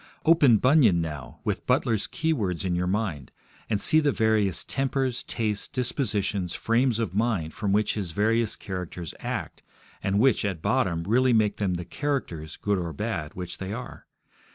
Open 0.25 0.57
Bunyan 0.57 0.99
now, 0.99 1.41
with 1.43 1.67
Butler's 1.67 2.07
keywords 2.07 2.65
in 2.65 2.73
your 2.73 2.87
mind, 2.87 3.31
and 3.69 3.79
see 3.79 3.99
the 3.99 4.11
various 4.11 4.63
tempers, 4.63 5.21
tastes, 5.21 5.67
dispositions, 5.67 6.55
frames 6.55 6.97
of 6.97 7.13
mind 7.13 7.53
from 7.53 7.71
which 7.71 7.93
his 7.93 8.09
various 8.09 8.55
characters 8.55 9.13
act, 9.19 9.61
and 10.01 10.17
which, 10.17 10.43
at 10.43 10.59
bottom, 10.59 11.03
really 11.03 11.33
make 11.33 11.57
them 11.57 11.75
the 11.75 11.85
characters, 11.85 12.57
good 12.59 12.79
or 12.79 12.91
bad, 12.93 13.35
which 13.35 13.59
they 13.59 13.73
are. 13.73 14.07